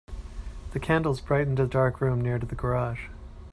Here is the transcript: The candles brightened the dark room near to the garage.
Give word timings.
The 0.71 0.79
candles 0.79 1.21
brightened 1.21 1.57
the 1.57 1.67
dark 1.67 2.01
room 2.01 2.21
near 2.21 2.39
to 2.39 2.45
the 2.47 2.55
garage. 2.55 3.09